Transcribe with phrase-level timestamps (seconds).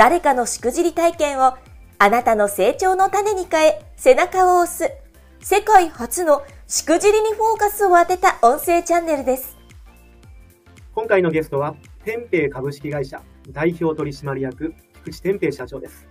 [0.00, 1.58] 誰かのしくじり体験を
[1.98, 4.90] あなたの成長の種に変え背中を押す
[5.40, 9.58] 世界初のしくじりにフォーカスを当てた音声チャンネルです。
[10.94, 11.74] 今回のゲストは、
[12.06, 14.72] テンペイ株式会社代表取締役、
[15.04, 16.06] 菊池天平社長です。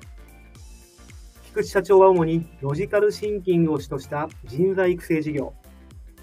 [1.47, 5.55] 菊池社長は主にロジカルシンキングを主とした人材育成事業、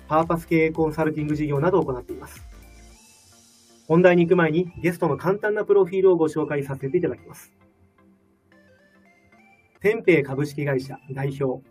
[0.06, 2.55] パーパス経営コンサルティング事業などを行っています。
[3.88, 7.52] 本題に行く前にゲストの簡単なプロフィールをご紹介させていただきます。
[9.80, 11.62] 天平株式会社代表、思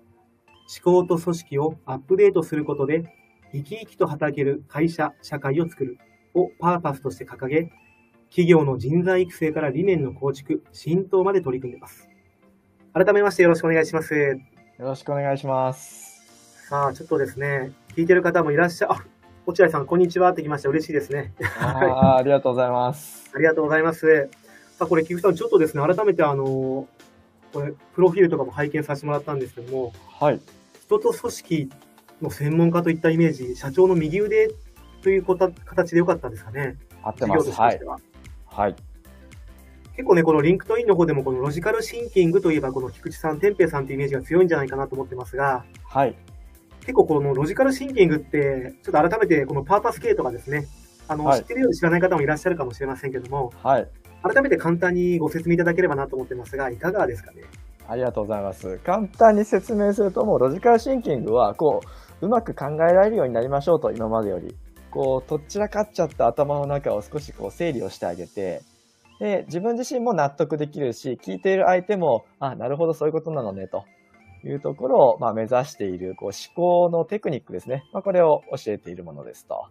[0.84, 3.04] 考と組織をアップデートすることで
[3.52, 5.98] 生き生きと働ける会社、社会を作る
[6.34, 7.72] をパーパスとして掲げ、
[8.30, 12.10] 企業の人材育成から理念の構築、浸透まで取り組んでいます。
[12.94, 14.14] 改めましてよろしくお願いします。
[14.14, 14.40] よ
[14.80, 16.68] ろしくお願いします。
[16.68, 19.06] さあ、ちょっとですね、聞いてる方もいらっしゃ、あ、
[19.48, 20.70] 落合さん、こんにちはってきました。
[20.70, 21.34] 嬉しいですね。
[21.60, 23.30] あありがとうございます。
[23.36, 24.30] ありがとうございます。
[24.78, 26.88] さあ、これ、菊池さん、ちょっとですね、改めて、あの、
[27.54, 30.42] これ、プロフィールとかも拝見させてもらったんですけども、はい。
[30.82, 31.70] 人と組織
[32.24, 34.50] の専門家といったイメージ、社長の右腕
[35.04, 36.78] ということ形でよかったですかね。
[37.04, 37.52] 合ってます。
[37.52, 37.80] はい。
[38.48, 38.76] はい。
[39.96, 46.16] 結構ね、この LinkedIn の方でも、このロジカルシンキングといえば、この菊池さん、天平さんってイメージが強いんじゃないかなと思ってますが、はい。
[46.86, 50.68] 結構このロジカルシンキングって、ちょっと改めてこのパーパス系とかですね、
[51.08, 53.88] あの、はい、知ってるようで知らない方もいらっしゃるかもしれませんけども、はい。
[54.24, 57.44] 改めて簡単にご説明いただければなと思ってますが、いかがですかね？
[57.88, 58.80] ありがとうございます。
[58.80, 61.82] 簡単に説明すると、もうロジカルシンキングは、こ
[62.22, 64.56] う、うまく考えられるようになりましょうと、今までより。
[64.90, 68.62] こう、とっちらかっちゃった頭の中を少しこう整理をしてあげて、
[69.20, 73.84] で、自分自身も納得できるし、聞いている相手も、あ、なるほど、そういうことなのね、と
[74.46, 77.84] いうところを、まあ、目指している、こう、思考のテクニックですね。
[77.92, 79.66] まあ、これを教えているものですと。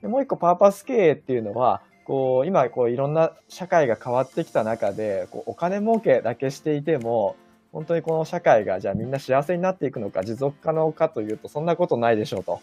[0.00, 7.36] でもう一個、パーパス経営っていうのは、こう、今、こう、いろんな社会が変わってきた中で、こう、お金儲けだけしていても、
[7.72, 12.60] 本当にこの社会が、じゃあみんな幸せになっていくのか、持続可能かというと、そんなことないでしょうと。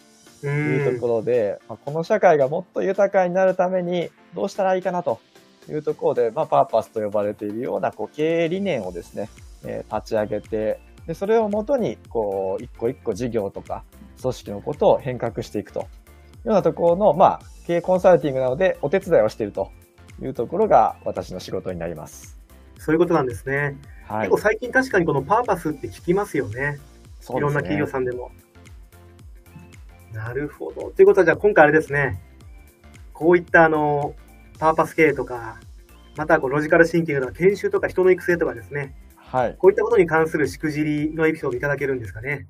[0.48, 5.20] いうところで、まあ、この社会がもっと豊かになるために、どうしたらいいかなと
[5.70, 9.30] いうところで、まあ、パーパスと呼ばれているようなこう経営理念をですね、
[9.66, 13.84] えー、立ち上げて、でそれをもとに、こう、一個一個事業とか
[14.22, 15.90] 組織のことを変革していくというよ
[16.44, 19.72] うなところの、まあ、経営コンサルティングなのでお手伝いをしていると
[20.22, 22.40] いうところが私の仕事になります。
[22.78, 23.76] そういうことなんですね。
[24.08, 26.74] はい、結構最近確かにこのパーパスって聞きますよね。
[26.74, 26.78] ね
[27.36, 28.30] いろんな企業さんでも。
[30.14, 30.92] なるほど。
[30.92, 32.22] ということはじゃあ今回あれですね。
[33.14, 34.14] こういったあの、
[34.60, 35.60] パーパス経営とか、
[36.16, 38.94] またこうロジカルシンキングとか研修とか人の育成とかですね。
[39.32, 39.56] はい。
[39.58, 42.48] こういったことに関するしくじりのエピソードいただけるんですかね？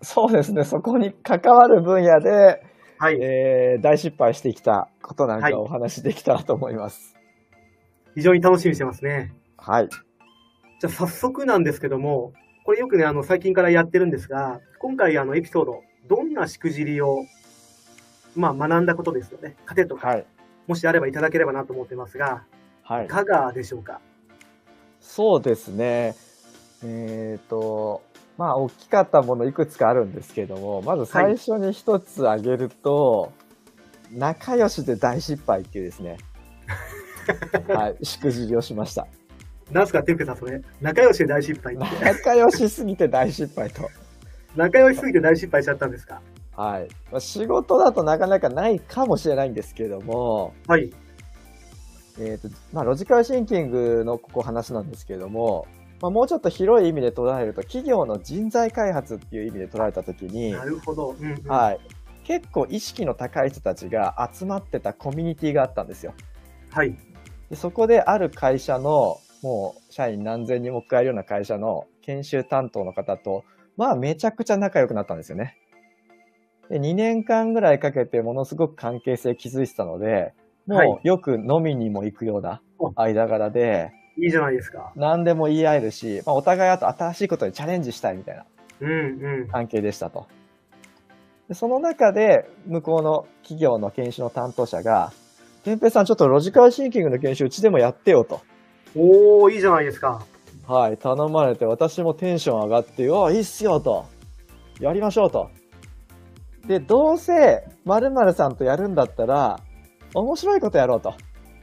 [0.00, 0.64] そうですね。
[0.64, 2.62] そこに関わる分野で、
[2.98, 3.18] はい。
[3.20, 7.14] えー、大失敗してきたことなんかお話できたらと思います。
[7.14, 9.34] はい、非常に楽しみにしてますね。
[9.58, 9.88] はい。
[9.88, 12.32] じゃあ早速なんですけども、
[12.64, 17.24] これよくね、あの、最近からやってるんですが、今回あの、エピソード、どんなしくじりを、
[18.34, 19.56] まあ、学んだことですよね。
[19.66, 20.26] 糧とか、はい、
[20.66, 22.44] もしあればいただければなと思ってますが、
[22.82, 23.04] はい。
[23.06, 24.00] いかがでしょうか？
[25.06, 26.14] そうですね。
[26.84, 28.02] えっ、ー、と、
[28.36, 33.28] まあ、大きかったものいくつかあるんですけども、まず最初に一つ挙げると、は
[34.12, 36.18] い、仲良しで大失敗っていうですね、
[37.68, 39.06] はい、しくじりをしました。
[39.70, 40.60] なんすか、ていうかさ、それ。
[40.80, 41.84] 仲良しで大失敗って。
[42.04, 43.88] 仲良しすぎて大失敗と。
[44.54, 46.20] 仲良しすぎて大失敗しちゃったんですか？
[46.54, 46.88] はい。
[47.10, 50.92] まあ、仕事だとなかなかないかもしれないんですけども、はい。
[52.18, 55.66] えっ、ー、と、まあ、ロジカルシンキングのここ話なんですけども、
[56.00, 61.80] まあ、もうちょっと広い意味で捉えると、企業の人材開発っていう意味で捉えたときに、なるほど、うんうん、はい。
[62.24, 66.12] 結構意識の高い人たちが集まってたコミュニティがあったんですよ。
[66.70, 66.96] はい。
[67.48, 73.44] でそこである会社の、もう社員何千人も加えるような会社の研修担当の方と、
[73.76, 75.56] まあめちゃくちゃ仲良くなったんですよね。
[76.68, 80.34] で、2年間ぐらいかけてものすごく関係性築いてたので、
[80.66, 82.60] もうよく飲みにも行くような
[82.96, 84.92] 間柄で、いいじゃないですか。
[84.96, 88.44] 何でも言い合えるし、まあ、お互いあと新しいことにチャレンジしたいみたいな
[89.52, 90.26] 関係でしたと。
[91.48, 95.12] でその中で、向こうの企業の研修の担当者が、
[95.64, 98.40] 天平さんちょっとロジカルシンキングの研修うちでもやってよと
[98.96, 100.24] おー、いいじゃないですか。
[100.66, 104.06] はい、頼まれて、私もテンション上がって、おいいっすよと。
[104.80, 105.50] やりましょうと。
[106.66, 109.60] で、どうせ、〇〇さんとやるんだったら、
[110.14, 111.14] 面白いことやろうと。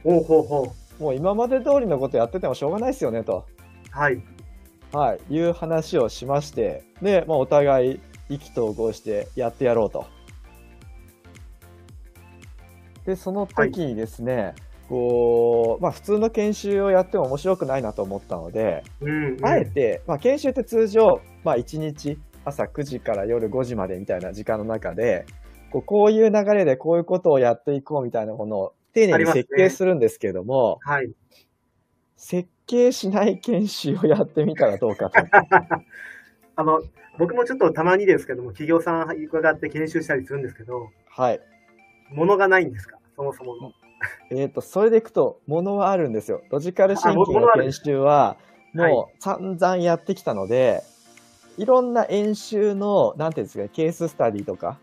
[0.02, 3.46] ほうほうほもう今まで通りのことやっててもしょうがないですよねと。
[3.94, 3.98] う。
[3.98, 4.22] はい。
[4.92, 10.06] はい、いう話をしまして、で、まあ、お互い意気投合してやってやろうと。
[13.04, 14.54] で、その時にですね、
[14.88, 19.44] こう、まあ、普通の研修をやっても面白くないなと思ったので、うん、うん。
[19.44, 25.26] あえて、まあ、研修って通常、まあ、1日朝9時から夜5時までみたいな時間の中で、
[25.74, 31.10] こうこういう流れでこういうことをやっていこうみたいなものを丁寧に設計するんですけれども、はい。
[32.16, 35.18] 設計しない研修をやってみたらどうかと。
[36.56, 36.80] あの、
[37.18, 41.40] 僕もちょっとたまにですけども、企業さん伺って研修したりするんですけど、はい。
[42.12, 42.98] 物がないんですか？
[43.16, 43.72] そもそもの。
[44.30, 46.42] えっ、と、それでいくと、ものはあるんですよ。
[46.50, 50.82] ロジカルシンキングの研修は、はいもう散々やってきたので、
[51.58, 54.78] いろんな演習の、なんていうんですか、ケーススタディとか、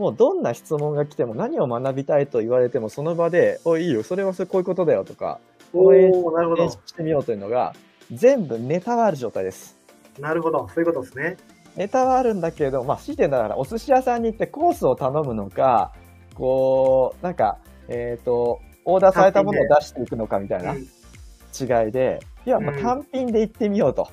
[0.00, 5.38] もうどんな質問が来ても何を学びたいと言われても、その場で、おいいよ、それはそれこういうことだよとか、
[5.74, 6.78] お演ー、なるほど練習。
[6.86, 7.74] してみようというのが、
[8.10, 9.76] 全部ネタはある状態です。
[10.18, 10.66] なるほど。
[10.68, 11.36] そういうことですね。
[11.76, 15.92] ネタはあるんだけれども、まあ、強いて言うなら、お寿司屋さんに行ってコースを頼むのか、
[16.34, 17.58] こう、なんか、
[17.88, 24.08] えっ、と、オーダーされたものを出していくのかみたいなうん違いで、いや、まあうん単品で行ってみようと。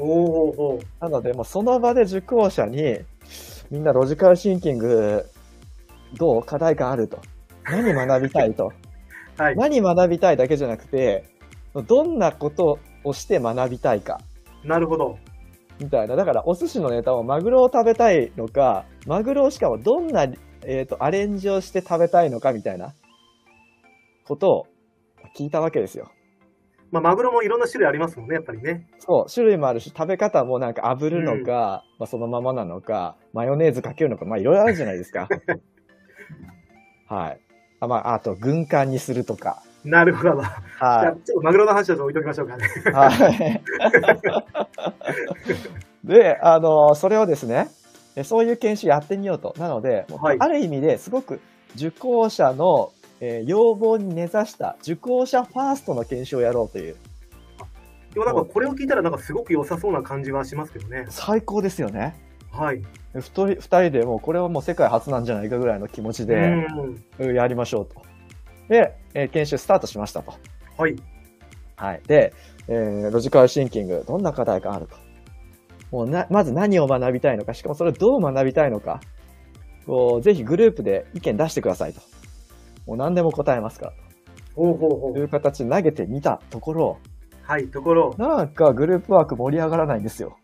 [0.00, 0.08] おー
[0.60, 2.98] おなので、もうその場で受講者に、
[3.70, 5.26] みんなロジカルシンキング、
[6.16, 7.20] どう課題感あると。
[7.64, 8.72] 何学びたいと。
[9.36, 9.56] はい。
[9.56, 11.24] 何学びたいだけじゃなくて、
[11.86, 14.20] どんなことをして学びたいか。
[14.64, 15.18] なるほど。
[15.78, 16.16] みたいな。
[16.16, 20.26] だから、お寿司のネタをマグロを食べたいのか、マグロをしかもどんな、
[20.64, 22.94] えっ、と、アレンジをして食べたいのかみたいな
[24.24, 24.66] ことを
[25.36, 26.10] 聞いたわけですよ。
[26.90, 28.86] まあ、マグロもいろんな種類ありますもんね、やっぱりね。
[28.98, 35.28] そう、種類もあるし、食べ方もなんか炙るのか、まあそのままなのか、マヨネーズかけるのか、まあいろいろあるじゃないですか。
[37.06, 37.40] はい。
[37.80, 39.62] あまあ、あと、軍艦にするとか。
[39.84, 40.34] なるほど。
[40.34, 42.66] じゃあはちょっとマグロの話はちょっと置いときましょうかね。
[42.86, 42.90] い。
[42.90, 43.62] はい。
[46.08, 47.68] で、あの、それをですね、
[48.16, 49.54] えそういう研修やってみようと。
[49.58, 51.40] なので、はいある意味ですごく
[51.76, 56.96] 受講者の、えー要望に根ざした受講者ファーストの研修をやろうという。
[58.14, 61.06] でもなんかこれを聞いたらなんかすごく良さそうな感じはしますけどね。
[61.08, 62.16] 最高ですよね。
[62.50, 62.82] はい。
[63.14, 66.66] 二人二人でもうこれはもう世界初なんじゃないかぐらいの気持ちで、
[67.18, 68.02] やりましょうと。
[68.68, 70.34] で、えー研修スタートしましたと。
[70.76, 70.96] はい。
[71.76, 72.02] はい。
[72.06, 72.32] で、
[72.68, 74.96] えーロジカルシンキング、どんな課題があるか。
[75.90, 79.00] もうな、まず何を学びたいのか、しかもそれをどう学びたいのか。
[79.86, 82.00] こう、ぜひグループで意見出してくださいと。
[82.88, 83.92] もう何でも答えますから。
[84.56, 85.28] ほうほうほというう。
[85.28, 86.98] 形で投げてみたところ、
[87.42, 87.68] はい。
[87.68, 90.38] ところ、なんかグループワーク盛り上がらないんですよ。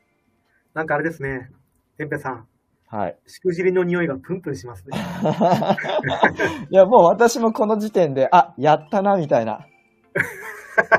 [0.74, 1.50] なんかあれですね。
[1.96, 2.46] てんぺいさん、
[2.86, 3.18] はい。
[3.26, 4.96] しくじりの匂いがプンプンしますね。
[6.70, 9.66] いや、もう私もこの時点で、あ、やったな、みたいな。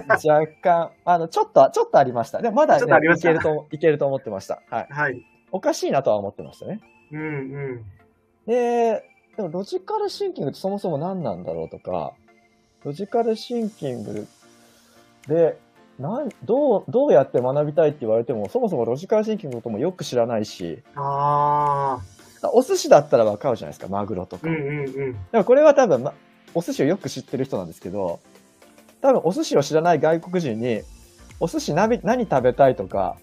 [0.10, 2.42] 若干、あの、ちょっと、ちょっとありました。
[2.42, 4.62] でもまだ、ね、ちょっとありましたいけると、いけると思ってました。
[4.70, 4.88] はい。
[4.90, 5.25] はい。
[5.52, 6.82] おかしいなとは思ってましたね。
[7.12, 7.24] うんう
[7.78, 7.86] ん。
[8.46, 9.04] で、
[9.36, 12.13] でもロジカルシンキングってそもそも何なんだろうとか、
[12.84, 14.27] ロジカルシンキング
[15.27, 15.58] で、
[16.00, 22.00] なんどう、どうやって学びたいって言われても、そもそもロジカルシンキングのこともよく知らないし、あ
[22.54, 24.42] お寿司だったらわかるじゃないですか、マグロとー。
[24.42, 24.50] か。
[24.50, 25.13] うんうんうん。
[25.13, 26.13] だからこれは多分、ま、
[26.54, 28.20] お寿司をよく知ってる人なんですけど、
[29.01, 30.82] 多分お寿司を知らない外国人に、
[31.39, 33.18] お寿司何何食べたいとか、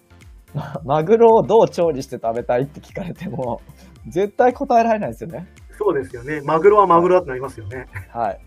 [0.55, 3.61] まマグロをどう調理して食べたいって聞かれても、
[4.09, 5.47] 絶対答えられないですよね。
[5.79, 6.41] そうですよね。
[6.43, 7.89] マグロはマグロだってなりますよね。
[8.11, 8.41] はい。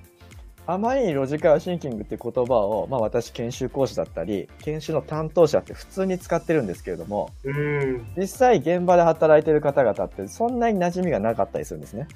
[0.67, 8.05] あまりにロジカルシンキングっていう言葉を、まあ私研修講師だったり、研修の担当者って普通に使ってるんですけれども、うん。
[8.17, 12.08] 実際現場で働いてる方々ってそんなに馴染みがなかったりするんですね。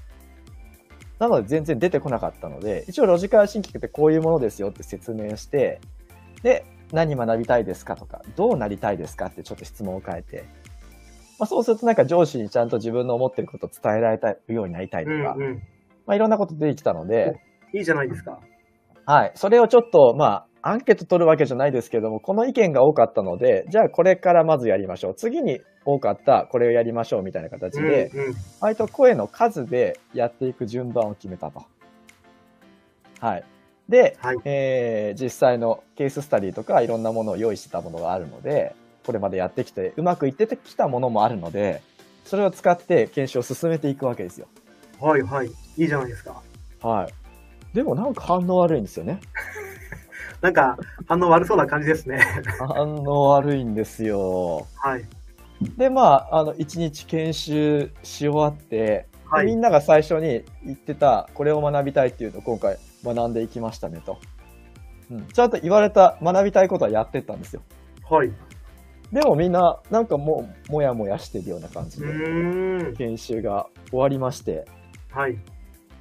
[1.19, 5.79] なので全然出てこなかったので、一応ロジカルシンキングってこういうものですよって説明して、
[6.41, 10.45] で、何学びたいですかとか、どうなりたいですかってちょっと質問を変えて、
[11.39, 15.55] まあそうするとなんか上司にちゃんと自分の思ってることを伝えられたようになりたいとか、うんうん。
[16.05, 17.39] まあいろんなこと出てきたので、
[17.73, 18.39] いいじゃないですか。
[19.05, 19.31] はい。
[19.35, 25.15] それをちょっと、まあ、アンケート取るわけじゃないですけども、この意見が多かったので、じゃあこれからまずやりましょう。
[25.15, 28.33] 次に多かった、これをやりましょうみたいな形で、うんうん。
[28.59, 31.63] 割と声の数でやっていく順番を決めたと。
[33.19, 33.43] はい。
[33.87, 34.37] で、はい。
[34.45, 38.75] えー実際のケーススタディとかいろんなものを用意してたものがあるので、
[39.09, 41.81] これまでやってきて、うまくいってきたものもあるので、
[42.25, 44.45] それを使って検証を進めていくわけですよ。
[44.99, 45.47] はいはい。
[45.47, 46.43] いいじゃないですか。
[46.83, 47.75] はい。
[47.75, 49.19] でもなんか反応悪いんですよね。
[50.41, 52.19] なんか、反応悪そうな感じですね。
[52.75, 54.67] 反応悪いんですよ。
[54.75, 55.03] はい。
[55.75, 64.19] で、まあ、あの、一日研修し終わって、はいみんなが最初に言ってた、これを学びたいっていうのを今回学んでいきましたねと。
[65.09, 67.63] うん、ちゃんと言われた学びたいことはやってったんですよ。
[68.09, 68.31] はい。
[69.11, 72.05] でもみんな、なんかもう、もやもやしてるような感じう
[72.91, 72.93] で。
[72.93, 74.65] 研修が終わりまして、
[75.11, 75.37] はい。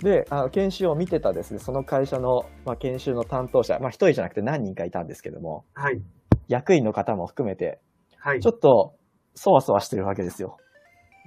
[0.02, 6.02] で、あの研修を見てたですね、その会社の、まあ、研修の担当者、まあ、一人じゃなくて何人かいたんですけども、はい。
[6.48, 7.80] 役員の方も含めて、
[8.18, 8.50] はいちょ。
[8.50, 8.94] っと、
[9.34, 10.58] そわそわしてるわけですよ。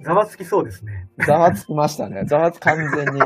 [0.04, 1.08] ざわつきそうですね。
[1.26, 2.24] ざわつきましたね。
[2.28, 3.20] ざわつ完全に。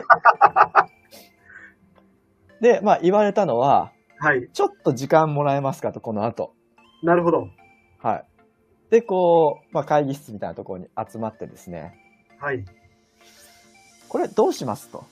[2.61, 4.49] で、まあ言われたのは、はい。
[4.53, 6.55] ちょっと時間もらえますかと、この後。
[7.03, 7.49] なるほど。
[7.99, 8.25] はい。
[8.97, 11.95] で、こう、まあ会議室みたいなところに集まってですね、
[12.39, 12.65] はい。
[14.09, 15.05] これどうしますと。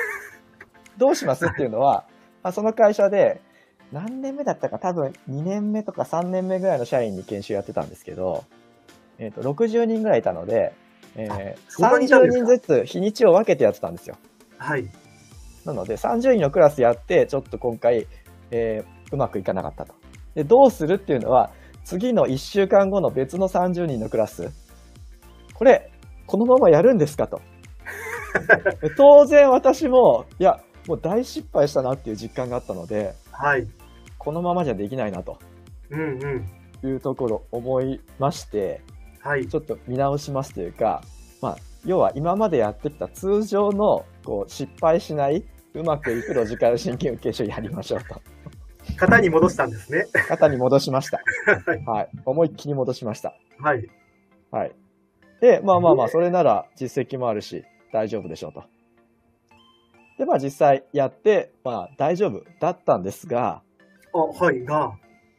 [0.96, 2.06] どうしますっていうのは、
[2.42, 3.42] まあ、その会社で、
[3.92, 8.44] 何年目だったか多分2年目とか3年目ぐらいの社員に研修やってたんですけど、
[9.18, 10.72] えっ、と、60人ぐらいいたので、
[11.16, 14.16] えーそんなにいたん30ですか人ずつ日にちを分けてやってたんですよ。
[14.56, 14.88] はい。
[15.66, 18.06] なので、30人のクラスやって、ちょっと今回、
[18.50, 19.92] えーうまくいかなかったと。
[20.34, 21.50] で、どうするっていうのは、
[21.84, 24.50] 次の1週間後の別の30人のクラス、
[25.54, 25.90] これ、
[26.26, 27.40] このままやるんですかと。
[28.80, 33.66] で 当然私も、いや、もう大失敗したなっていう実感があったので、はい。
[34.18, 35.38] このままじゃできないなと
[35.90, 36.88] うんうん。
[36.88, 38.82] いうところ思いまして、
[39.20, 39.46] はい。
[39.46, 41.02] ちょっと見直しますというか、
[41.40, 48.20] まあ、要は今までやってきた通常のこう失敗しないうまくいくロジカルシンキング研修やりましょうと。
[48.96, 50.06] 型に戻したんですね。
[50.28, 51.20] 型に戻しました。
[51.66, 52.08] はいはい。
[52.24, 53.34] 思いっきり戻しました。
[53.60, 53.88] はい。
[54.50, 54.72] はい。
[55.40, 58.64] で、まあまあまあ、それなら実績もあるし、大丈夫でしょうと。
[60.18, 63.62] で、まあ実際やって、まあ大丈夫だったんですが、
[64.14, 64.64] あ、はい。
[64.64, 64.92] が。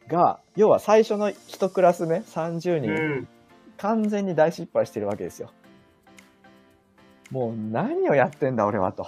[0.08, 3.28] が、要は最初の1クラス目、30う人、ん。
[3.78, 5.52] 完全に大失敗してるわけですよ。
[7.32, 9.08] もう何をやってんだ俺はと。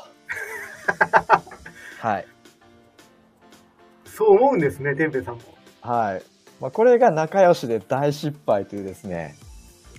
[1.99, 2.27] はい。
[4.15, 5.41] そう思うんですね、てんぺいさんも。
[5.81, 6.23] はい。
[6.61, 9.35] まあ、これが仲良しで大失敗というですね、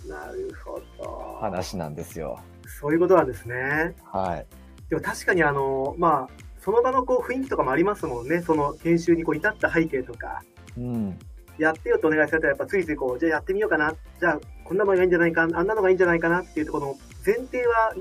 [0.08, 1.38] なるほど。
[1.40, 2.40] 話なんですよ。
[2.80, 3.94] そういうことなんですね。
[4.04, 4.46] はい。
[4.88, 8.40] でも確かにあの、まあ、その場のこう雰囲気とかもありますもんね。
[8.40, 10.42] その研修にこう至った背景とか。
[10.78, 11.18] うん。
[11.58, 13.94] やってよとお願いされたら、やっぱついついこう、じゃあやってみようかな。
[14.20, 17.94] じゃあ、こんなのがいいんじゃないか、あんなのがいいんじゃないかなっていうところの前提は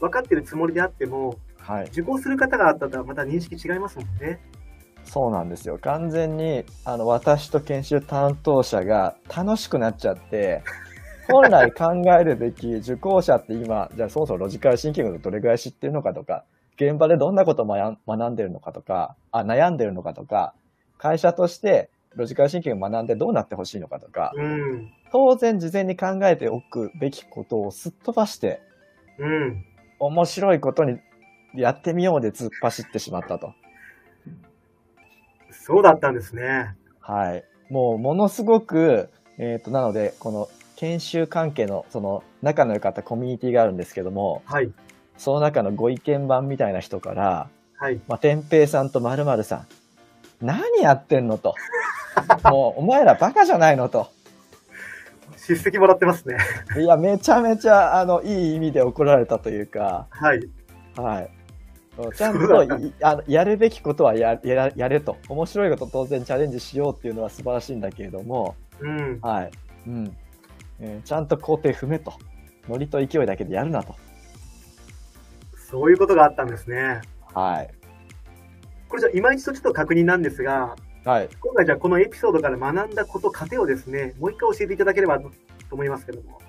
[0.00, 1.84] 分かってるつもりであっても、はい。
[1.86, 4.40] 受講する方があったらまた認識違いますもんね。
[5.04, 5.78] そうなんですよ。
[5.78, 10.62] 完全に、あの、私と研修担当者が楽しくなっちゃって、
[11.30, 16.44] 本来考えるべき受講者って今、じゃあそもそもロジカルシンキングをどれぐらい知ってるのかとか、
[16.76, 20.54] 現場でどんなことを学ん学んでるのかとか、あ、悩んでるのかとか、
[20.98, 24.92] 会社としてロジカルシンキングを学んでどうなってほしいのかとか、うん。
[25.12, 28.60] 当然事前に考えておくべきことをすっ飛ばして、
[29.18, 29.64] うん。
[29.98, 30.98] 面白いことに
[31.54, 33.54] やってみようで突っ走ってしまったと。
[35.52, 36.74] そうだったんですね。
[37.00, 37.44] はい。
[37.70, 44.72] もう、ものすごく、えっ、と、なので、この、研修関係の、その、仲の良かったコミュニティがあるんですけども、はい。
[45.16, 48.00] その中のご意見番みたいな人から、はい。
[48.08, 49.66] まあ、天平さんと〇〇さん、
[50.40, 51.54] 何やってんのと。
[52.44, 54.08] もう、お前らバカじゃないのと。
[55.36, 56.36] 叱責もらってますね。
[56.78, 60.48] いや、めちゃめちゃ、あの、いい意味で怒られたというか、はい。
[60.96, 61.30] はい。
[62.14, 65.16] ちゃんといあのやるべきことはややらやれと。
[65.28, 69.18] 面白いこと当然チャレンジしようっていうのは素晴らしいんだけれども、うん。
[69.20, 69.50] はい。
[69.86, 70.16] うん。
[70.80, 72.12] えーちゃんと工程踏めと。
[72.68, 73.94] ノリと勢いだけでやるなと。
[75.70, 77.00] そういうことがあったんですね。
[77.34, 77.70] はい。
[78.88, 81.28] これじゃあ、今一度ちょっと確認なんですが、はい。
[81.40, 85.30] 今回じゃあこのエピソードから学んだこと、糧をですね、もう一回教えていただければと
[85.70, 86.40] 思いますけども。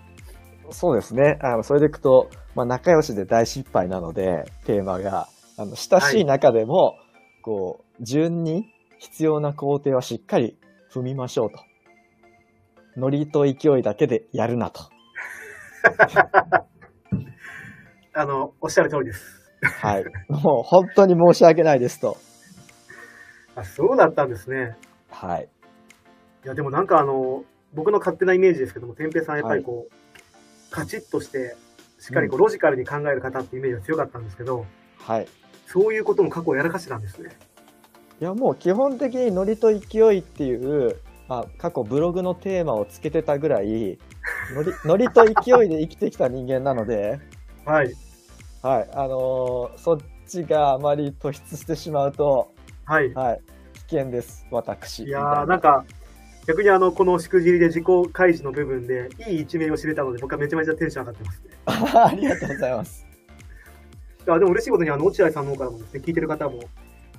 [0.71, 1.37] そうですね。
[1.41, 5.27] あの、それでいくと、まあ、仲良しで大失敗なので、テーマが、
[5.61, 6.97] あの、親しい中でも、
[7.43, 10.57] こう、順に必要な工程はしっかり
[10.91, 11.59] 踏みましょうと。
[12.97, 14.81] ノリと勢いだけでやるなと。
[18.13, 19.39] あの、おっしゃる通りです。
[19.61, 20.03] はい。
[20.29, 22.17] もう本当に申し訳ないですと。
[23.55, 24.75] あ、そうだったんですね。
[25.09, 25.47] はい。
[26.43, 29.91] いや、でもなんかあの、僕の勝手なイメージですけども、天平さんやっぱりこう、
[30.71, 31.55] カチッとして、
[31.99, 34.65] しっかりこうロジカルに考える方っていうイメージが強かったんですけど、
[34.97, 35.27] はい。
[35.71, 37.29] そういうことも過去をやらかしてたんですね。
[38.19, 40.97] いやもう基本的にノリと勢いっていう、
[41.27, 43.97] まあ、過去ブログのテーマをつけてたぐらい
[44.53, 47.19] ノリ ノリと勢いで生きてきた人間なので、
[47.65, 47.93] はい。
[48.61, 49.97] はいあのーそっ
[50.27, 52.51] ちがあまり突出してしまうと、
[52.85, 53.13] はい。
[53.13, 53.41] はい、
[53.89, 55.03] 危険です、私。
[55.03, 55.83] いやー、なんか、
[56.47, 61.93] 逆にあの、このしくじりで自己開示の部分で、いい一面を知れたので、僕はめちゃめちゃテンション上がってますね。
[61.93, 63.10] な ありがとうございます。
[64.27, 66.59] あでも嬉しいことに、あの、落合さんの方からもですね、聞いてる方も、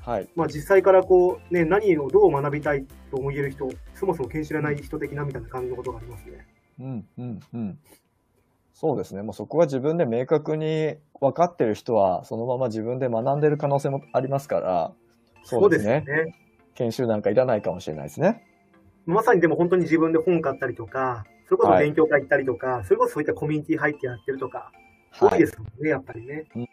[0.04, 0.28] はい。
[0.34, 6.46] まあ実際からこう、ね、何をどう学びたいと思える人、そもそも研修らない人的なみたいな感じのことがありますね。
[6.80, 7.78] うん、うん、うん。
[8.72, 9.22] そうですね。
[9.22, 14.92] もうそこが自分で明確に分かってる人は、そのまま自分で学んでる可能性もありますから、
[15.44, 16.04] そうですね。
[16.06, 16.34] よね。
[16.74, 18.42] 研修なんかいらないかもしれないですね。
[19.06, 24.72] まさにでも本当に自分で本買ったりとか、それこそはい勉強会行ったりとか、それこそそういったコミュニティ入ってやってるとか、
[25.20, 26.44] 多いですもんね、やっぱりね。
[26.56, 26.68] うん。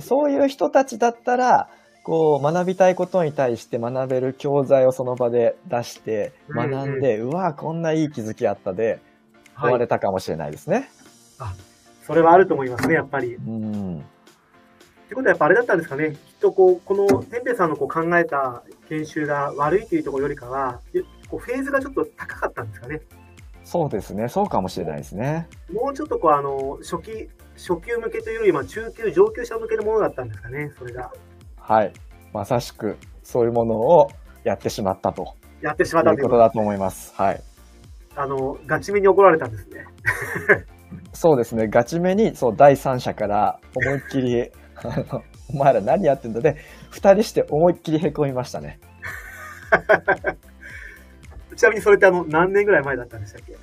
[0.00, 1.68] そういう人たちだったら、
[2.02, 9.00] こう、学びたいことに対して学べる教材をその場で出して、うんうん学んで、うわ、こんないい気づきあったで、
[9.56, 9.72] 終はい。
[9.74, 10.90] われたかもしれないですね。
[12.02, 13.36] それはあると思いますね、やっぱり。
[13.36, 14.04] っうん。
[15.08, 16.10] てことはやっぱあれだったんですかね。
[16.10, 20.80] きっとこう、この、てんぺいさんのこう考えた研修が悪いというところよりかは、
[21.30, 23.00] こうフェーズがちょっと高かったんですかね。
[23.64, 24.28] そうですね。
[24.28, 25.48] そうかもしれないですね。
[25.72, 31.10] もうちょっとこう、あの、初期、初級向けというよりは中級、上級者向けのものだったんですかね、それが。
[31.56, 31.92] はい。
[32.32, 34.10] まさしく、そういうものを
[34.44, 37.14] やってしまったとやってしまったということだと思います。
[37.16, 37.42] はい。
[38.16, 39.86] あの、ガチめに怒られたんですね。
[41.14, 41.68] そうですね。
[41.68, 46.56] ガチめに、そう、第三者から思いっきり、あの、お前ら何やってんだで、
[46.90, 48.78] 二人して思いっきり凹みましたね。
[51.54, 53.56] ちなみにそれってあの、何年ぐらい前だったんでしたっけ？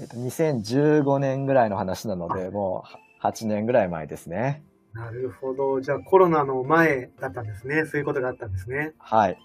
[0.00, 2.84] えっと、2015年ぐらいの話なので、も
[3.22, 4.62] う8年ぐらい前ですね。
[4.92, 5.80] なるほど。
[5.80, 7.84] じゃあコロナの前だったんですね。
[7.86, 8.92] そういうことがあったんですね。
[8.98, 9.38] はい。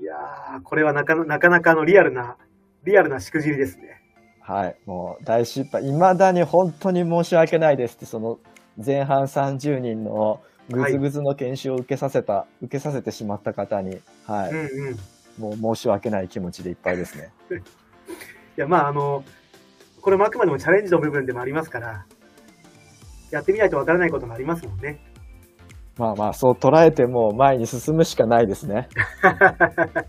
[0.00, 2.36] いやー、これはなかななかなかあのリアルな、
[2.84, 4.00] リアルなしくじりですね。
[4.40, 4.76] はい。
[4.84, 5.82] もう大失敗。
[5.82, 8.38] 未だに本当に申し訳ないですって、その
[8.84, 14.50] 前半30人のぐずぐずの研修を受けさせた、受けさせてしまった方に、はい。
[14.50, 14.96] うんうん。
[15.36, 17.32] いもう申し訳ない気持ちでいっぱいですね。
[18.56, 19.22] や、まああの、
[20.00, 22.06] これもあくまでもチャレンジの部分でもありますから、
[23.30, 25.00] やってみないとわからないこともありますもんね。
[25.98, 28.88] まあまあ、そう捉えてもう前に進むしかないですね。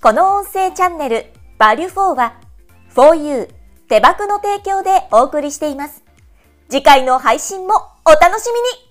[0.00, 1.26] この音声チャンネル、
[1.58, 2.34] バリュフォーは、
[2.94, 3.48] 4U
[3.88, 6.04] 手箱の提供でお送りしています。
[6.68, 8.87] 次回の配信もお楽しみに